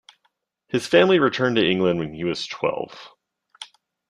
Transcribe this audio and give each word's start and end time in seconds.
His 0.67 0.87
family 0.87 1.19
returned 1.19 1.57
to 1.57 1.63
England 1.63 1.99
when 1.99 2.15
he 2.15 2.23
was 2.23 2.47
twelve. 2.47 3.11